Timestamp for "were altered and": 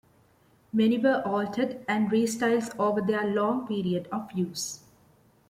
0.97-2.09